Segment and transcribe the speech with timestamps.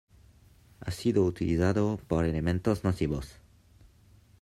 [0.79, 3.37] Ha sido utilizado por elementos nocivos